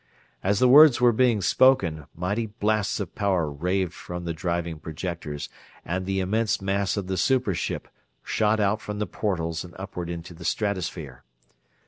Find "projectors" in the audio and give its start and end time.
4.79-5.47